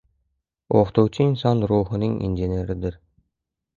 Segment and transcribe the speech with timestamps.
[0.79, 2.99] O‘qituvchi inson ruhining injeneridir.